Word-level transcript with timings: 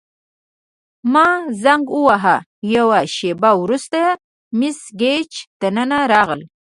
ما 1.13 1.27
زنګ 1.63 1.85
وواهه، 1.97 2.37
یوه 2.75 2.99
شیبه 3.15 3.51
وروسته 3.63 3.99
مس 4.59 4.79
ګیج 4.99 5.31
دننه 5.61 5.99
راغله. 6.11 6.45